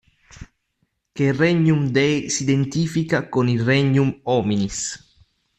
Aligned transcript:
Che 1.11 1.23
il 1.25 1.35
Regnum 1.35 1.89
Dei 1.89 2.27
si 2.31 2.41
identifica 2.41 3.29
con 3.29 3.47
il 3.47 3.61
Regnum 3.63 4.21
hominis. 4.23 5.19